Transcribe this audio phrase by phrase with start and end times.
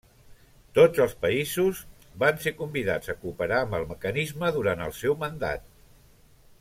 [0.77, 1.81] Tots els països
[2.23, 5.69] van ser convidats a cooperar amb el mecanisme durant el seu mandat.